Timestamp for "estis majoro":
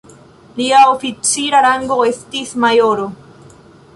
2.13-3.09